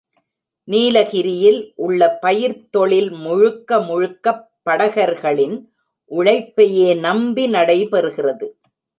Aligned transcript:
நீலகிரியில் 0.67 1.73
உள்ள 1.75 2.19
பயிர்த்தொழில் 2.21 3.11
முழுக்க 3.17 3.77
முழுக்கப் 3.79 4.41
படகர்களின் 4.69 5.55
உழைப்பையே 6.11 6.99
நம்பி 6.99 7.45
நடைபெறுகிறது. 7.47 8.47